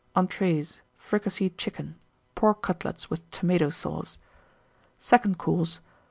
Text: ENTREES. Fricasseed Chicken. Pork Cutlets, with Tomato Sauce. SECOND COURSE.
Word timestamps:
ENTREES. 0.15 0.81
Fricasseed 0.97 1.59
Chicken. 1.59 1.93
Pork 2.33 2.63
Cutlets, 2.63 3.11
with 3.11 3.29
Tomato 3.29 3.69
Sauce. 3.69 4.17
SECOND 4.97 5.37
COURSE. 5.37 5.79